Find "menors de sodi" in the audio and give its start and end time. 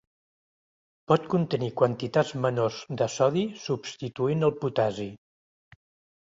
2.45-3.45